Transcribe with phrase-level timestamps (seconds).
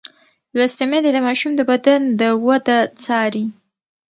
[0.57, 3.45] لوستې میندې د ماشوم د بدن د وده څاري.